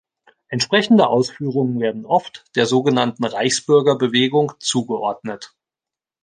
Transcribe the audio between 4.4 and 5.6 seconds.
zugeordnet.